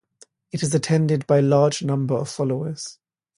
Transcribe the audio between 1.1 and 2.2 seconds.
by large number